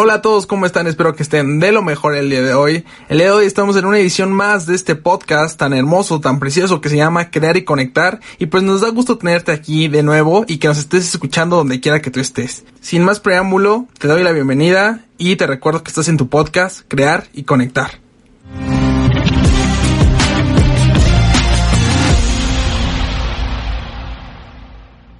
Hola 0.00 0.14
a 0.14 0.22
todos, 0.22 0.46
¿cómo 0.46 0.64
están? 0.64 0.86
Espero 0.86 1.16
que 1.16 1.24
estén 1.24 1.58
de 1.58 1.72
lo 1.72 1.82
mejor 1.82 2.14
el 2.14 2.30
día 2.30 2.40
de 2.40 2.54
hoy. 2.54 2.84
El 3.08 3.18
día 3.18 3.26
de 3.26 3.32
hoy 3.32 3.46
estamos 3.46 3.74
en 3.74 3.84
una 3.84 3.98
edición 3.98 4.32
más 4.32 4.64
de 4.64 4.76
este 4.76 4.94
podcast 4.94 5.58
tan 5.58 5.72
hermoso, 5.72 6.20
tan 6.20 6.38
precioso 6.38 6.80
que 6.80 6.88
se 6.88 6.96
llama 6.96 7.32
Crear 7.32 7.56
y 7.56 7.64
Conectar. 7.64 8.20
Y 8.38 8.46
pues 8.46 8.62
nos 8.62 8.82
da 8.82 8.90
gusto 8.90 9.18
tenerte 9.18 9.50
aquí 9.50 9.88
de 9.88 10.04
nuevo 10.04 10.44
y 10.46 10.58
que 10.58 10.68
nos 10.68 10.78
estés 10.78 11.12
escuchando 11.12 11.56
donde 11.56 11.80
quiera 11.80 12.00
que 12.00 12.12
tú 12.12 12.20
estés. 12.20 12.62
Sin 12.80 13.02
más 13.02 13.18
preámbulo, 13.18 13.88
te 13.98 14.06
doy 14.06 14.22
la 14.22 14.30
bienvenida 14.30 15.04
y 15.18 15.34
te 15.34 15.48
recuerdo 15.48 15.82
que 15.82 15.88
estás 15.88 16.06
en 16.06 16.16
tu 16.16 16.28
podcast 16.28 16.82
Crear 16.86 17.26
y 17.32 17.42
Conectar. 17.42 17.98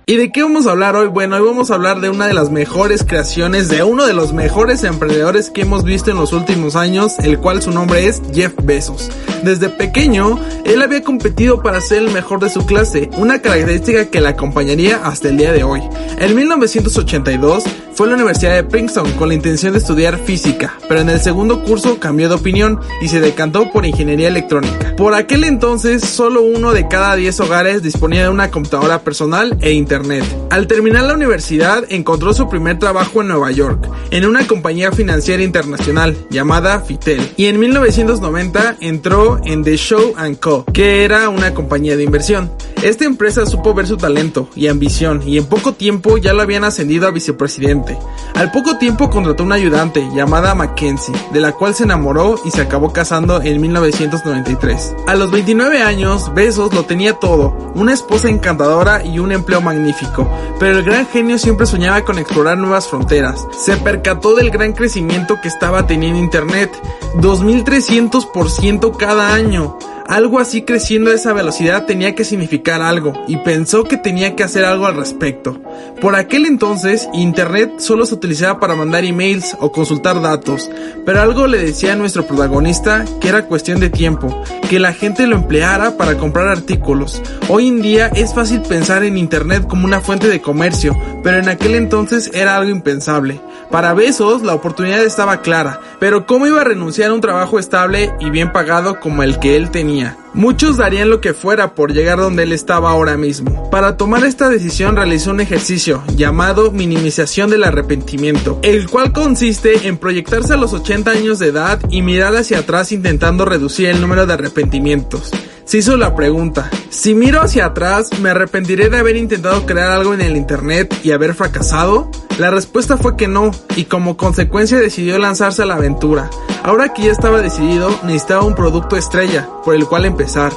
¿Y 0.09 0.17
de 0.17 0.33
qué 0.33 0.43
vamos 0.43 0.67
a 0.67 0.71
hablar 0.71 0.97
hoy? 0.97 1.09
Bueno, 1.09 1.37
hoy 1.37 1.43
vamos 1.43 1.71
a 1.71 1.75
hablar 1.75 2.01
de 2.01 2.09
una 2.09 2.27
de 2.27 2.33
las 2.33 2.51
mejores 2.51 3.05
creaciones 3.05 3.69
de 3.69 3.83
uno 3.83 4.07
de 4.07 4.15
los 4.15 4.33
mejores 4.33 4.83
emprendedores 4.85 5.51
que 5.51 5.61
hemos 5.61 5.85
visto 5.85 6.11
en 6.11 6.16
los 6.16 6.33
últimos 6.33 6.77
años, 6.77 7.19
el 7.19 7.39
cual 7.39 7.61
su 7.61 7.73
nombre 7.73 8.07
es 8.07 8.23
Jeff 8.33 8.55
Bezos. 8.63 9.11
Desde 9.42 9.69
pequeño, 9.69 10.38
él 10.65 10.83
había 10.83 11.02
competido 11.02 11.62
para 11.62 11.80
ser 11.80 11.98
el 11.98 12.10
mejor 12.10 12.41
de 12.41 12.51
su 12.51 12.66
clase, 12.66 13.10
una 13.16 13.41
característica 13.41 14.06
que 14.06 14.20
le 14.20 14.29
acompañaría 14.29 15.01
hasta 15.05 15.29
el 15.29 15.37
día 15.37 15.52
de 15.52 15.65
hoy. 15.65 15.83
En 16.19 16.34
1982, 16.34 17.65
fue 17.98 18.06
a 18.06 18.10
la 18.10 18.15
Universidad 18.15 18.55
de 18.55 18.62
Princeton 18.62 19.10
con 19.15 19.27
la 19.27 19.34
intención 19.34 19.73
de 19.73 19.80
estudiar 19.80 20.19
física, 20.19 20.74
pero 20.88 21.01
en 21.01 21.10
el 21.10 21.19
segundo 21.19 21.65
curso 21.65 21.98
cambió 21.98 22.29
de 22.29 22.37
opinión 22.37 22.79
y 23.01 23.09
se 23.09 23.20
decantó 23.20 23.73
por 23.73 23.87
ingeniería 23.87 24.29
electrónica. 24.29 24.95
Por 24.96 25.15
aquel 25.15 25.43
entonces, 25.43 26.05
solo 26.05 26.43
uno 26.43 26.73
de 26.73 26.87
cada 26.87 27.16
10 27.16 27.41
hogares 27.41 27.82
disponía 27.82 28.23
de 28.23 28.29
una 28.29 28.52
computadora 28.52 29.01
personal 29.01 29.59
e 29.60 29.73
internet. 29.73 30.24
Al 30.51 30.68
terminar 30.68 31.07
la 31.07 31.15
universidad, 31.15 31.84
encontró 31.88 32.32
su 32.32 32.48
primer 32.48 32.79
trabajo 32.79 33.20
en 33.20 33.29
Nueva 33.29 33.51
York, 33.51 33.91
en 34.12 34.27
una 34.27 34.46
compañía 34.46 34.93
financiera 34.93 35.43
internacional 35.43 36.16
llamada 36.30 36.80
Fitel, 36.80 37.32
y 37.37 37.46
en 37.46 37.59
1990 37.59 38.76
entró 38.80 39.27
en 39.45 39.62
The 39.62 39.76
Show 39.76 40.15
Co., 40.40 40.65
que 40.73 41.04
era 41.04 41.29
una 41.29 41.52
compañía 41.52 41.96
de 41.96 42.04
inversión. 42.04 42.51
Esta 42.82 43.04
empresa 43.04 43.45
supo 43.45 43.74
ver 43.74 43.88
su 43.88 43.96
talento 43.96 44.48
y 44.54 44.68
ambición 44.68 45.23
y 45.26 45.37
en 45.37 45.46
poco 45.46 45.73
tiempo 45.73 46.16
ya 46.16 46.32
lo 46.32 46.43
habían 46.43 46.62
ascendido 46.62 47.09
a 47.09 47.10
vicepresidente. 47.10 47.98
Al 48.35 48.52
poco 48.52 48.79
tiempo 48.79 49.10
contrató 49.10 49.43
una 49.43 49.57
ayudante 49.57 50.09
llamada 50.15 50.54
Mackenzie, 50.54 51.15
de 51.32 51.40
la 51.40 51.52
cual 51.52 51.74
se 51.74 51.82
enamoró 51.82 52.37
y 52.45 52.52
se 52.52 52.60
acabó 52.60 52.93
casando 52.93 53.43
en 53.43 53.60
1993. 53.60 54.95
A 55.09 55.16
los 55.16 55.32
29 55.32 55.82
años, 55.82 56.32
Besos 56.35 56.73
lo 56.73 56.85
tenía 56.85 57.15
todo, 57.15 57.73
una 57.74 57.93
esposa 57.93 58.29
encantadora 58.29 59.04
y 59.04 59.18
un 59.18 59.32
empleo 59.32 59.60
magnífico, 59.60 60.30
pero 60.60 60.79
el 60.79 60.85
gran 60.85 61.09
genio 61.09 61.37
siempre 61.37 61.66
soñaba 61.66 62.04
con 62.04 62.18
explorar 62.18 62.59
nuevas 62.59 62.87
fronteras. 62.87 63.45
Se 63.59 63.76
percató 63.76 64.37
del 64.37 64.50
gran 64.50 64.72
crecimiento 64.72 65.41
que 65.42 65.48
estaba 65.48 65.88
teniendo 65.88 66.20
Internet, 66.20 66.70
2300% 67.16 68.97
cada 68.97 69.34
año. 69.34 69.76
Algo 70.09 70.38
así 70.38 70.62
creciendo 70.62 71.10
a 71.10 71.14
esa 71.14 71.34
velocidad 71.34 71.84
tenía 71.84 72.14
que 72.14 72.25
significar 72.25 72.81
algo 72.81 73.12
y 73.28 73.37
pensó 73.37 73.84
que 73.84 73.98
tenía 73.98 74.34
que 74.34 74.42
hacer 74.42 74.64
algo 74.64 74.87
al 74.87 74.97
respecto. 74.97 75.60
Por 76.00 76.16
aquel 76.16 76.47
entonces, 76.47 77.10
Internet 77.12 77.75
solo 77.76 78.06
se 78.06 78.14
utilizaba 78.14 78.59
para 78.59 78.75
mandar 78.75 79.04
emails 79.04 79.54
o 79.60 79.70
consultar 79.70 80.22
datos, 80.22 80.70
pero 81.04 81.20
algo 81.20 81.47
le 81.47 81.59
decía 81.59 81.92
a 81.92 81.97
nuestro 81.97 82.26
protagonista 82.26 83.04
que 83.20 83.28
era 83.28 83.44
cuestión 83.44 83.81
de 83.81 83.91
tiempo, 83.91 84.42
que 84.70 84.81
la 84.81 84.94
gente 84.94 85.26
lo 85.26 85.36
empleara 85.36 85.98
para 85.98 86.16
comprar 86.16 86.48
artículos. 86.48 87.20
Hoy 87.50 87.69
en 87.69 87.82
día 87.82 88.06
es 88.06 88.32
fácil 88.32 88.62
pensar 88.62 89.04
en 89.04 89.19
Internet 89.19 89.66
como 89.69 89.84
una 89.84 90.00
fuente 90.00 90.28
de 90.28 90.41
comercio, 90.41 90.97
pero 91.22 91.36
en 91.36 91.50
aquel 91.50 91.75
entonces 91.75 92.31
era 92.32 92.56
algo 92.56 92.70
impensable. 92.70 93.42
Para 93.70 93.92
Besos 93.92 94.41
la 94.42 94.54
oportunidad 94.54 95.04
estaba 95.04 95.42
clara, 95.42 95.81
pero 96.00 96.25
¿cómo 96.25 96.47
iba 96.47 96.62
a 96.62 96.64
renunciar 96.64 97.10
a 97.10 97.14
un 97.14 97.20
trabajo 97.20 97.59
estable 97.59 98.10
y 98.19 98.31
bien 98.31 98.50
pagado 98.53 98.98
como 98.98 99.22
el 99.22 99.38
que 99.38 99.56
él 99.56 99.70
tenía? 99.70 99.97
Muchos 100.34 100.77
darían 100.77 101.10
lo 101.10 101.21
que 101.21 101.34
fuera 101.34 101.75
por 101.75 101.93
llegar 101.93 102.19
donde 102.19 102.44
él 102.44 102.53
estaba 102.53 102.91
ahora 102.91 103.16
mismo. 103.16 103.70
Para 103.70 103.97
tomar 103.97 104.25
esta 104.25 104.48
decisión 104.48 104.97
realizó 104.97 105.31
un 105.31 105.41
ejercicio 105.41 106.03
llamado 106.14 106.70
minimización 106.70 107.50
del 107.50 107.64
arrepentimiento, 107.64 108.59
el 108.62 108.88
cual 108.88 109.12
consiste 109.12 109.88
en 109.88 109.97
proyectarse 109.97 110.53
a 110.53 110.56
los 110.56 110.72
80 110.72 111.10
años 111.10 111.38
de 111.38 111.48
edad 111.48 111.81
y 111.91 112.03
mirar 112.03 112.36
hacia 112.36 112.60
atrás 112.60 112.92
intentando 112.92 113.44
reducir 113.44 113.88
el 113.88 114.00
número 114.00 114.26
de 114.26 114.34
arrepentimientos 114.34 115.31
se 115.68 115.76
hizo 115.76 115.98
la 115.98 116.14
pregunta, 116.14 116.70
si 116.88 117.14
miro 117.14 117.42
hacia 117.42 117.66
atrás, 117.66 118.08
¿me 118.22 118.30
arrepentiré 118.30 118.88
de 118.88 118.96
haber 118.96 119.16
intentado 119.16 119.66
crear 119.66 119.90
algo 119.90 120.14
en 120.14 120.22
el 120.22 120.34
Internet 120.34 120.98
y 121.04 121.10
haber 121.10 121.34
fracasado? 121.34 122.10
La 122.38 122.50
respuesta 122.50 122.96
fue 122.96 123.18
que 123.18 123.28
no, 123.28 123.50
y 123.76 123.84
como 123.84 124.16
consecuencia 124.16 124.78
decidió 124.78 125.18
lanzarse 125.18 125.60
a 125.60 125.66
la 125.66 125.74
aventura. 125.74 126.30
Ahora 126.62 126.94
que 126.94 127.02
ya 127.02 127.12
estaba 127.12 127.42
decidido, 127.42 127.90
necesitaba 128.02 128.44
un 128.44 128.54
producto 128.54 128.96
estrella 128.96 129.46
por 129.62 129.74
el 129.74 129.84
cual 129.84 130.06
empezar. 130.06 130.54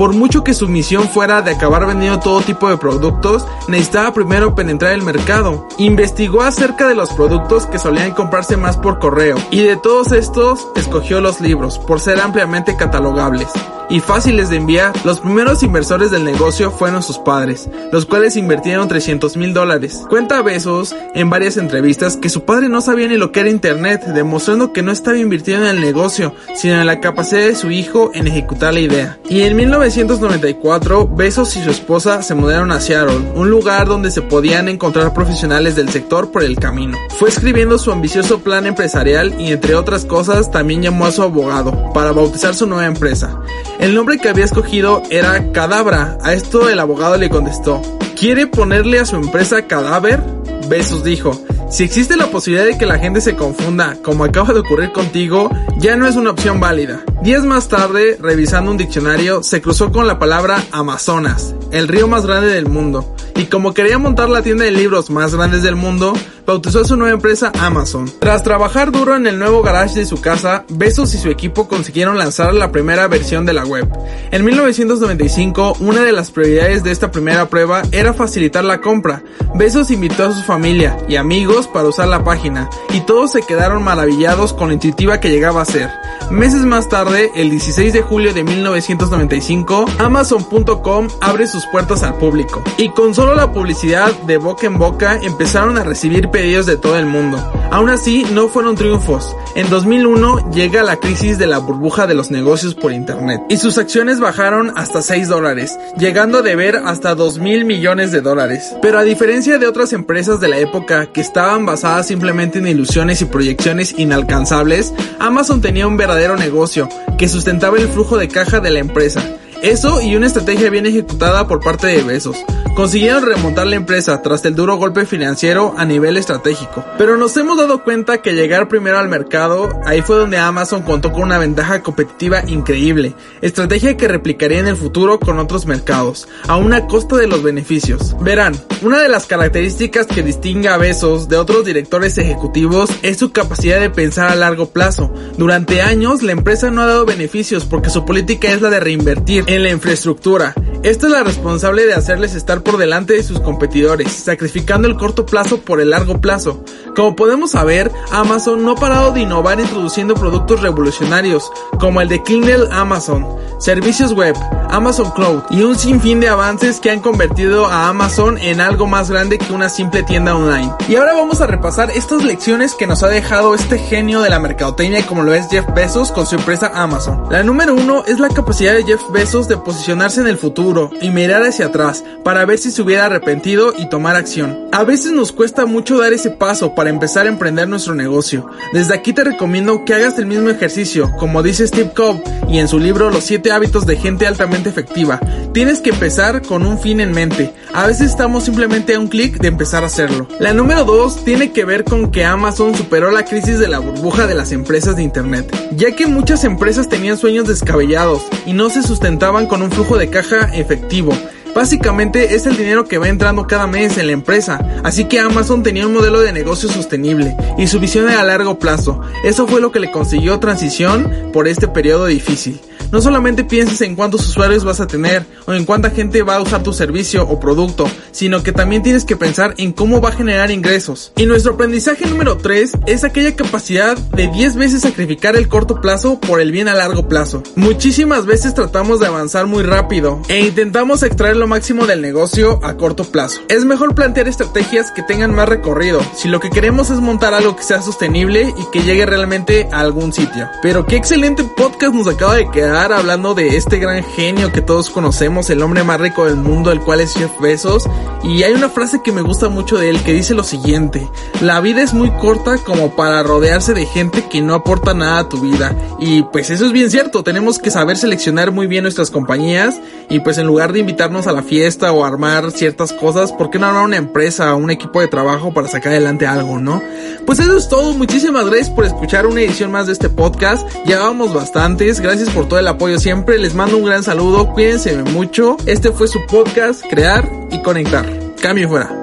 Por 0.00 0.14
mucho 0.14 0.42
que 0.42 0.54
su 0.54 0.66
misión 0.66 1.10
fuera 1.10 1.42
de 1.42 1.50
acabar 1.50 1.84
vendiendo 1.84 2.20
todo 2.20 2.40
tipo 2.40 2.70
de 2.70 2.78
productos, 2.78 3.44
necesitaba 3.68 4.14
primero 4.14 4.54
penetrar 4.54 4.94
el 4.94 5.02
mercado. 5.02 5.68
Investigó 5.76 6.40
acerca 6.40 6.88
de 6.88 6.94
los 6.94 7.12
productos 7.12 7.66
que 7.66 7.78
solían 7.78 8.12
comprarse 8.12 8.56
más 8.56 8.78
por 8.78 8.98
correo, 8.98 9.36
y 9.50 9.60
de 9.60 9.76
todos 9.76 10.12
estos, 10.12 10.66
escogió 10.74 11.20
los 11.20 11.42
libros, 11.42 11.78
por 11.78 12.00
ser 12.00 12.18
ampliamente 12.18 12.78
catalogables 12.78 13.48
y 13.90 13.98
fáciles 13.98 14.48
de 14.48 14.56
enviar, 14.56 14.92
los 15.04 15.20
primeros 15.20 15.62
inversores 15.62 16.10
del 16.10 16.24
negocio 16.24 16.70
fueron 16.70 17.02
sus 17.02 17.18
padres, 17.18 17.68
los 17.92 18.06
cuales 18.06 18.36
invirtieron 18.36 18.88
300 18.88 19.36
mil 19.36 19.52
dólares. 19.52 20.04
Cuenta 20.08 20.42
Besos 20.42 20.94
en 21.14 21.28
varias 21.28 21.56
entrevistas 21.56 22.16
que 22.16 22.28
su 22.28 22.44
padre 22.44 22.68
no 22.68 22.80
sabía 22.80 23.08
ni 23.08 23.16
lo 23.16 23.32
que 23.32 23.40
era 23.40 23.50
internet, 23.50 24.04
demostrando 24.06 24.72
que 24.72 24.82
no 24.82 24.92
estaba 24.92 25.18
invirtiendo 25.18 25.66
en 25.66 25.76
el 25.76 25.82
negocio, 25.82 26.32
sino 26.54 26.80
en 26.80 26.86
la 26.86 27.00
capacidad 27.00 27.40
de 27.40 27.56
su 27.56 27.70
hijo 27.70 28.12
en 28.14 28.28
ejecutar 28.28 28.72
la 28.74 28.80
idea. 28.80 29.18
Y 29.28 29.42
en 29.42 29.56
1994, 29.90 31.08
Besos 31.16 31.56
y 31.56 31.64
su 31.64 31.70
esposa 31.70 32.22
se 32.22 32.36
mudaron 32.36 32.70
a 32.70 32.78
Seattle, 32.78 33.32
un 33.34 33.50
lugar 33.50 33.88
donde 33.88 34.12
se 34.12 34.22
podían 34.22 34.68
encontrar 34.68 35.12
profesionales 35.12 35.74
del 35.74 35.88
sector 35.88 36.30
por 36.30 36.44
el 36.44 36.60
camino. 36.60 36.96
Fue 37.18 37.28
escribiendo 37.28 37.76
su 37.76 37.90
ambicioso 37.90 38.38
plan 38.38 38.66
empresarial 38.66 39.34
y 39.40 39.50
entre 39.50 39.74
otras 39.74 40.04
cosas 40.04 40.52
también 40.52 40.82
llamó 40.82 41.06
a 41.06 41.10
su 41.10 41.22
abogado 41.22 41.92
para 41.92 42.12
bautizar 42.12 42.54
su 42.54 42.66
nueva 42.66 42.86
empresa. 42.86 43.40
El 43.80 43.96
nombre 43.96 44.18
que 44.18 44.28
había 44.28 44.44
escogido 44.44 45.02
era 45.10 45.50
Cadabra. 45.50 46.18
A 46.22 46.34
esto 46.34 46.68
el 46.68 46.78
abogado 46.78 47.16
le 47.16 47.28
contestó, 47.28 47.82
¿quiere 48.16 48.46
ponerle 48.46 49.00
a 49.00 49.06
su 49.06 49.16
empresa 49.16 49.66
cadáver? 49.66 50.22
Besos 50.68 51.02
dijo, 51.02 51.32
si 51.68 51.82
existe 51.82 52.16
la 52.16 52.28
posibilidad 52.28 52.66
de 52.66 52.78
que 52.78 52.86
la 52.86 52.98
gente 52.98 53.20
se 53.20 53.34
confunda, 53.34 53.96
como 54.04 54.22
acaba 54.22 54.52
de 54.52 54.60
ocurrir 54.60 54.92
contigo, 54.92 55.50
ya 55.78 55.96
no 55.96 56.06
es 56.06 56.14
una 56.14 56.30
opción 56.30 56.60
válida. 56.60 57.02
Días 57.22 57.44
más 57.44 57.68
tarde, 57.68 58.16
revisando 58.18 58.70
un 58.70 58.78
diccionario, 58.78 59.42
se 59.42 59.60
cruzó 59.60 59.92
con 59.92 60.06
la 60.06 60.18
palabra 60.18 60.64
Amazonas, 60.72 61.54
el 61.70 61.86
río 61.86 62.08
más 62.08 62.24
grande 62.24 62.48
del 62.48 62.66
mundo. 62.66 63.14
Y 63.36 63.44
como 63.44 63.74
quería 63.74 63.98
montar 63.98 64.30
la 64.30 64.42
tienda 64.42 64.64
de 64.64 64.70
libros 64.70 65.10
más 65.10 65.34
grandes 65.34 65.62
del 65.62 65.76
mundo, 65.76 66.14
bautizó 66.46 66.82
su 66.84 66.96
nueva 66.96 67.14
empresa 67.14 67.52
Amazon. 67.60 68.10
Tras 68.18 68.42
trabajar 68.42 68.90
duro 68.90 69.16
en 69.16 69.26
el 69.26 69.38
nuevo 69.38 69.62
garage 69.62 70.00
de 70.00 70.06
su 70.06 70.20
casa, 70.20 70.64
Bezos 70.70 71.14
y 71.14 71.18
su 71.18 71.28
equipo 71.28 71.68
consiguieron 71.68 72.16
lanzar 72.16 72.54
la 72.54 72.72
primera 72.72 73.06
versión 73.06 73.44
de 73.44 73.52
la 73.52 73.64
web. 73.64 73.86
En 74.30 74.44
1995, 74.44 75.76
una 75.80 76.02
de 76.02 76.12
las 76.12 76.30
prioridades 76.30 76.82
de 76.82 76.90
esta 76.90 77.10
primera 77.10 77.48
prueba 77.48 77.82
era 77.92 78.14
facilitar 78.14 78.64
la 78.64 78.80
compra. 78.80 79.22
Bezos 79.54 79.90
invitó 79.90 80.24
a 80.24 80.34
su 80.34 80.42
familia 80.42 80.96
y 81.06 81.16
amigos 81.16 81.66
para 81.68 81.88
usar 81.88 82.08
la 82.08 82.24
página, 82.24 82.68
y 82.94 83.00
todos 83.00 83.32
se 83.32 83.42
quedaron 83.42 83.82
maravillados 83.82 84.52
con 84.52 84.68
lo 84.68 84.74
intuitiva 84.74 85.20
que 85.20 85.30
llegaba 85.30 85.62
a 85.62 85.66
ser. 85.66 85.90
Meses 86.30 86.64
más 86.64 86.88
tarde, 86.88 87.09
el 87.16 87.50
16 87.50 87.92
de 87.92 88.02
julio 88.02 88.32
de 88.32 88.44
1995, 88.44 89.86
Amazon.com 89.98 91.08
abre 91.20 91.46
sus 91.46 91.66
puertas 91.66 92.02
al 92.02 92.16
público, 92.16 92.62
y 92.78 92.90
con 92.90 93.14
solo 93.14 93.34
la 93.34 93.52
publicidad 93.52 94.12
de 94.22 94.36
boca 94.36 94.66
en 94.66 94.78
boca 94.78 95.18
empezaron 95.20 95.76
a 95.76 95.84
recibir 95.84 96.30
pedidos 96.30 96.66
de 96.66 96.76
todo 96.76 96.96
el 96.96 97.06
mundo. 97.06 97.38
Aún 97.70 97.88
así, 97.88 98.24
no 98.32 98.48
fueron 98.48 98.74
triunfos. 98.74 99.36
En 99.54 99.70
2001 99.70 100.50
llega 100.52 100.82
la 100.82 100.96
crisis 100.96 101.38
de 101.38 101.46
la 101.46 101.58
burbuja 101.58 102.06
de 102.06 102.14
los 102.14 102.30
negocios 102.30 102.74
por 102.74 102.92
Internet 102.92 103.42
y 103.48 103.58
sus 103.58 103.78
acciones 103.78 104.18
bajaron 104.18 104.72
hasta 104.76 105.02
6 105.02 105.28
dólares, 105.28 105.78
llegando 105.96 106.38
a 106.38 106.42
deber 106.42 106.76
hasta 106.84 107.14
2 107.14 107.38
mil 107.38 107.64
millones 107.64 108.10
de 108.10 108.20
dólares. 108.20 108.74
Pero 108.82 108.98
a 108.98 109.04
diferencia 109.04 109.58
de 109.58 109.68
otras 109.68 109.92
empresas 109.92 110.40
de 110.40 110.48
la 110.48 110.58
época 110.58 111.06
que 111.06 111.20
estaban 111.20 111.64
basadas 111.64 112.08
simplemente 112.08 112.58
en 112.58 112.66
ilusiones 112.66 113.22
y 113.22 113.26
proyecciones 113.26 113.94
inalcanzables, 113.96 114.92
Amazon 115.20 115.60
tenía 115.60 115.86
un 115.86 115.96
verdadero 115.96 116.36
negocio 116.36 116.88
que 117.18 117.28
sustentaba 117.28 117.78
el 117.78 117.88
flujo 117.88 118.18
de 118.18 118.28
caja 118.28 118.60
de 118.60 118.70
la 118.70 118.80
empresa 118.80 119.22
Eso 119.62 120.00
y 120.00 120.16
una 120.16 120.26
estrategia 120.26 120.70
bien 120.70 120.86
ejecutada 120.86 121.46
por 121.46 121.60
parte 121.60 121.86
de 121.86 122.02
Besos. 122.02 122.36
Consiguieron 122.74 123.26
remontar 123.26 123.66
la 123.66 123.76
empresa 123.76 124.22
tras 124.22 124.42
el 124.46 124.54
duro 124.54 124.76
golpe 124.76 125.04
financiero 125.04 125.74
a 125.76 125.84
nivel 125.84 126.16
estratégico. 126.16 126.82
Pero 126.96 127.18
nos 127.18 127.36
hemos 127.36 127.58
dado 127.58 127.84
cuenta 127.84 128.22
que 128.22 128.32
llegar 128.32 128.68
primero 128.68 128.98
al 128.98 129.08
mercado, 129.08 129.68
ahí 129.84 130.00
fue 130.00 130.16
donde 130.16 130.38
Amazon 130.38 130.82
contó 130.82 131.12
con 131.12 131.24
una 131.24 131.36
ventaja 131.36 131.82
competitiva 131.82 132.42
increíble, 132.46 133.14
estrategia 133.42 133.98
que 133.98 134.08
replicaría 134.08 134.60
en 134.60 134.68
el 134.68 134.76
futuro 134.76 135.20
con 135.20 135.38
otros 135.38 135.66
mercados, 135.66 136.26
a 136.48 136.56
una 136.56 136.86
costa 136.86 137.16
de 137.16 137.26
los 137.26 137.42
beneficios. 137.42 138.16
Verán, 138.20 138.54
una 138.80 139.00
de 139.00 139.10
las 139.10 139.26
características 139.26 140.06
que 140.06 140.22
distingue 140.22 140.68
a 140.68 140.78
Besos 140.78 141.28
de 141.28 141.36
otros 141.36 141.66
directores 141.66 142.16
ejecutivos 142.16 142.88
es 143.02 143.18
su 143.18 143.30
capacidad 143.30 143.78
de 143.78 143.90
pensar 143.90 144.30
a 144.30 144.36
largo 144.36 144.70
plazo. 144.70 145.12
Durante 145.36 145.82
años 145.82 146.22
la 146.22 146.32
empresa 146.32 146.70
no 146.70 146.82
ha 146.82 146.86
dado 146.86 147.04
beneficios 147.04 147.66
porque 147.66 147.90
su 147.90 148.06
política 148.06 148.48
es 148.48 148.62
la 148.62 148.70
de 148.70 148.80
reinvertir 148.80 149.44
en 149.54 149.62
la 149.64 149.70
infraestructura. 149.70 150.54
Esta 150.82 151.08
es 151.08 151.12
la 151.12 151.22
responsable 151.22 151.84
de 151.84 151.92
hacerles 151.92 152.34
estar 152.34 152.62
por 152.62 152.78
delante 152.78 153.12
de 153.12 153.22
sus 153.22 153.38
competidores, 153.40 154.10
sacrificando 154.12 154.88
el 154.88 154.96
corto 154.96 155.26
plazo 155.26 155.60
por 155.60 155.78
el 155.78 155.90
largo 155.90 156.22
plazo. 156.22 156.64
Como 156.96 157.14
podemos 157.14 157.50
saber, 157.50 157.92
Amazon 158.10 158.64
no 158.64 158.70
ha 158.72 158.76
parado 158.76 159.12
de 159.12 159.20
innovar 159.20 159.60
introduciendo 159.60 160.14
productos 160.14 160.62
revolucionarios, 160.62 161.52
como 161.78 162.00
el 162.00 162.08
de 162.08 162.22
Kindle 162.22 162.68
Amazon, 162.70 163.26
servicios 163.58 164.14
web, 164.14 164.34
Amazon 164.70 165.10
Cloud 165.10 165.42
y 165.50 165.62
un 165.62 165.76
sinfín 165.76 166.20
de 166.20 166.28
avances 166.28 166.80
que 166.80 166.90
han 166.90 167.00
convertido 167.00 167.66
a 167.66 167.88
Amazon 167.88 168.38
en 168.38 168.60
algo 168.60 168.86
más 168.86 169.10
grande 169.10 169.36
que 169.36 169.52
una 169.52 169.68
simple 169.68 170.02
tienda 170.02 170.34
online. 170.34 170.72
Y 170.88 170.96
ahora 170.96 171.12
vamos 171.12 171.42
a 171.42 171.46
repasar 171.46 171.90
estas 171.90 172.24
lecciones 172.24 172.74
que 172.74 172.86
nos 172.86 173.02
ha 173.02 173.08
dejado 173.08 173.54
este 173.54 173.78
genio 173.78 174.22
de 174.22 174.30
la 174.30 174.38
mercadotecnia 174.38 175.06
como 175.06 175.24
lo 175.24 175.34
es 175.34 175.48
Jeff 175.50 175.66
Bezos 175.74 176.10
con 176.10 176.26
su 176.26 176.36
empresa 176.36 176.70
Amazon. 176.74 177.24
La 177.30 177.42
número 177.42 177.74
uno 177.74 178.02
es 178.06 178.18
la 178.18 178.28
capacidad 178.28 178.72
de 178.72 178.84
Jeff 178.84 179.02
Bezos 179.10 179.46
de 179.46 179.58
posicionarse 179.58 180.20
en 180.20 180.28
el 180.28 180.38
futuro 180.38 180.69
y 181.00 181.10
mirar 181.10 181.42
hacia 181.42 181.66
atrás 181.66 182.04
para 182.24 182.44
ver 182.44 182.58
si 182.58 182.70
se 182.70 182.82
hubiera 182.82 183.06
arrepentido 183.06 183.74
y 183.76 183.88
tomar 183.88 184.14
acción. 184.14 184.68
A 184.72 184.84
veces 184.84 185.12
nos 185.12 185.32
cuesta 185.32 185.66
mucho 185.66 185.98
dar 185.98 186.12
ese 186.12 186.30
paso 186.30 186.74
para 186.74 186.90
empezar 186.90 187.26
a 187.26 187.28
emprender 187.28 187.68
nuestro 187.68 187.94
negocio. 187.94 188.48
Desde 188.72 188.94
aquí 188.94 189.12
te 189.12 189.24
recomiendo 189.24 189.84
que 189.84 189.94
hagas 189.94 190.18
el 190.18 190.26
mismo 190.26 190.48
ejercicio, 190.48 191.10
como 191.18 191.42
dice 191.42 191.66
Steve 191.66 191.90
Cobb 191.94 192.22
y 192.48 192.58
en 192.58 192.68
su 192.68 192.78
libro 192.78 193.10
Los 193.10 193.24
7 193.24 193.50
hábitos 193.50 193.86
de 193.86 193.96
gente 193.96 194.26
altamente 194.26 194.68
efectiva. 194.68 195.18
Tienes 195.52 195.80
que 195.80 195.90
empezar 195.90 196.42
con 196.42 196.64
un 196.64 196.78
fin 196.78 197.00
en 197.00 197.12
mente. 197.12 197.52
A 197.72 197.86
veces 197.86 198.10
estamos 198.10 198.44
simplemente 198.44 198.94
a 198.94 199.00
un 199.00 199.08
clic 199.08 199.40
de 199.40 199.48
empezar 199.48 199.82
a 199.82 199.86
hacerlo. 199.86 200.28
La 200.38 200.52
número 200.52 200.84
2 200.84 201.24
tiene 201.24 201.50
que 201.52 201.64
ver 201.64 201.84
con 201.84 202.12
que 202.12 202.24
Amazon 202.24 202.74
superó 202.76 203.10
la 203.10 203.24
crisis 203.24 203.58
de 203.58 203.68
la 203.68 203.80
burbuja 203.80 204.26
de 204.26 204.34
las 204.34 204.52
empresas 204.52 204.96
de 204.96 205.02
internet, 205.02 205.52
ya 205.72 205.94
que 205.96 206.06
muchas 206.06 206.44
empresas 206.44 206.88
tenían 206.88 207.16
sueños 207.16 207.48
descabellados 207.48 208.22
y 208.46 208.52
no 208.52 208.70
se 208.70 208.82
sustentaban 208.82 209.46
con 209.46 209.62
un 209.62 209.70
flujo 209.70 209.98
de 209.98 210.10
caja 210.10 210.50
efectivo. 210.60 211.12
Básicamente 211.54 212.34
es 212.34 212.46
el 212.46 212.56
dinero 212.56 212.84
que 212.84 212.98
va 212.98 213.08
entrando 213.08 213.46
cada 213.46 213.66
mes 213.66 213.98
en 213.98 214.06
la 214.06 214.12
empresa, 214.12 214.80
así 214.84 215.06
que 215.06 215.18
Amazon 215.18 215.62
tenía 215.62 215.86
un 215.86 215.92
modelo 215.92 216.20
de 216.20 216.32
negocio 216.32 216.68
sostenible 216.68 217.36
y 217.58 217.66
su 217.66 217.80
visión 217.80 218.08
era 218.08 218.20
a 218.20 218.24
largo 218.24 218.58
plazo. 218.58 219.00
Eso 219.24 219.48
fue 219.48 219.60
lo 219.60 219.72
que 219.72 219.80
le 219.80 219.90
consiguió 219.90 220.38
transición 220.38 221.30
por 221.32 221.48
este 221.48 221.66
periodo 221.66 222.06
difícil. 222.06 222.60
No 222.92 223.00
solamente 223.00 223.44
pienses 223.44 223.80
en 223.82 223.94
cuántos 223.94 224.28
usuarios 224.28 224.64
vas 224.64 224.80
a 224.80 224.88
tener 224.88 225.24
o 225.46 225.52
en 225.52 225.64
cuánta 225.64 225.90
gente 225.90 226.22
va 226.22 226.36
a 226.36 226.40
usar 226.40 226.64
tu 226.64 226.72
servicio 226.72 227.22
o 227.22 227.38
producto, 227.38 227.88
sino 228.10 228.42
que 228.42 228.50
también 228.50 228.82
tienes 228.82 229.04
que 229.04 229.16
pensar 229.16 229.54
en 229.58 229.72
cómo 229.72 230.00
va 230.00 230.08
a 230.08 230.12
generar 230.12 230.50
ingresos. 230.50 231.12
Y 231.16 231.26
nuestro 231.26 231.54
aprendizaje 231.54 232.06
número 232.06 232.38
3 232.38 232.72
es 232.86 233.04
aquella 233.04 233.36
capacidad 233.36 233.96
de 233.96 234.26
10 234.26 234.56
veces 234.56 234.80
sacrificar 234.80 235.36
el 235.36 235.48
corto 235.48 235.80
plazo 235.80 236.18
por 236.18 236.40
el 236.40 236.50
bien 236.50 236.66
a 236.66 236.74
largo 236.74 237.06
plazo. 237.06 237.44
Muchísimas 237.54 238.26
veces 238.26 238.54
tratamos 238.54 238.98
de 238.98 239.06
avanzar 239.06 239.46
muy 239.46 239.62
rápido 239.62 240.20
e 240.28 240.40
intentamos 240.40 241.04
extraer 241.04 241.36
lo 241.36 241.46
máximo 241.46 241.86
del 241.86 242.02
negocio 242.02 242.58
a 242.64 242.76
corto 242.76 243.04
plazo. 243.04 243.40
Es 243.48 243.64
mejor 243.64 243.94
plantear 243.94 244.26
estrategias 244.26 244.90
que 244.90 245.04
tengan 245.04 245.32
más 245.32 245.48
recorrido, 245.48 246.00
si 246.16 246.28
lo 246.28 246.40
que 246.40 246.50
queremos 246.50 246.90
es 246.90 246.98
montar 246.98 247.34
algo 247.34 247.54
que 247.54 247.62
sea 247.62 247.82
sostenible 247.82 248.52
y 248.56 248.70
que 248.72 248.82
llegue 248.82 249.06
realmente 249.06 249.68
a 249.70 249.78
algún 249.78 250.12
sitio. 250.12 250.48
Pero 250.60 250.86
qué 250.86 250.96
excelente 250.96 251.44
podcast 251.44 251.94
nos 251.94 252.08
acaba 252.08 252.34
de 252.34 252.50
quedar 252.50 252.79
hablando 252.80 253.34
de 253.34 253.56
este 253.58 253.78
gran 253.78 254.02
genio 254.02 254.52
que 254.52 254.62
todos 254.62 254.88
conocemos, 254.88 255.50
el 255.50 255.62
hombre 255.62 255.84
más 255.84 256.00
rico 256.00 256.24
del 256.24 256.36
mundo, 256.36 256.72
el 256.72 256.80
cual 256.80 257.00
es 257.00 257.12
Jeff 257.12 257.30
Bezos. 257.38 257.86
Y 258.24 258.42
hay 258.42 258.52
una 258.52 258.70
frase 258.70 259.02
que 259.02 259.12
me 259.12 259.20
gusta 259.20 259.48
mucho 259.48 259.76
de 259.76 259.90
él 259.90 260.02
que 260.02 260.14
dice 260.14 260.34
lo 260.34 260.44
siguiente, 260.44 261.08
la 261.40 261.60
vida 261.60 261.82
es 261.82 261.94
muy 261.94 262.10
corta 262.10 262.58
como 262.58 262.96
para 262.96 263.22
rodearse 263.22 263.74
de 263.74 263.86
gente 263.86 264.28
que 264.28 264.40
no 264.40 264.54
aporta 264.54 264.94
nada 264.94 265.20
a 265.20 265.28
tu 265.28 265.40
vida. 265.40 265.74
Y 265.98 266.22
pues 266.24 266.50
eso 266.50 266.64
es 266.66 266.72
bien 266.72 266.90
cierto, 266.90 267.22
tenemos 267.22 267.58
que 267.58 267.70
saber 267.70 267.96
seleccionar 267.96 268.50
muy 268.50 268.66
bien 268.66 268.82
nuestras 268.82 269.10
compañías 269.10 269.78
y 270.08 270.20
pues 270.20 270.38
en 270.38 270.46
lugar 270.46 270.72
de 270.72 270.80
invitarnos 270.80 271.26
a 271.26 271.32
la 271.32 271.42
fiesta 271.42 271.92
o 271.92 272.04
armar 272.04 272.50
ciertas 272.50 272.92
cosas, 272.92 273.32
¿por 273.32 273.50
qué 273.50 273.58
no 273.58 273.66
armar 273.66 273.84
una 273.84 273.96
empresa 273.96 274.54
o 274.54 274.58
un 274.58 274.70
equipo 274.70 275.00
de 275.00 275.08
trabajo 275.08 275.52
para 275.52 275.68
sacar 275.68 275.92
adelante 275.92 276.26
algo, 276.26 276.58
no? 276.58 276.82
Pues 277.26 277.38
eso 277.38 277.56
es 277.56 277.68
todo, 277.68 277.92
muchísimas 277.94 278.46
gracias 278.46 278.70
por 278.70 278.84
escuchar 278.84 279.26
una 279.26 279.42
edición 279.42 279.70
más 279.70 279.86
de 279.86 279.92
este 279.92 280.08
podcast, 280.08 280.66
ya 280.86 281.00
vamos 281.00 281.32
bastantes, 281.32 282.00
gracias 282.00 282.30
por 282.30 282.48
todo 282.48 282.58
el 282.58 282.69
apoyo 282.70 282.98
siempre. 282.98 283.38
Les 283.38 283.54
mando 283.54 283.76
un 283.76 283.84
gran 283.84 284.02
saludo. 284.02 284.52
Cuídense 284.52 284.96
mucho. 285.02 285.56
Este 285.66 285.92
fue 285.92 286.08
su 286.08 286.24
podcast, 286.26 286.84
Crear 286.88 287.28
y 287.50 287.62
Conectar. 287.62 288.06
Cambio 288.40 288.68
fuera. 288.68 288.99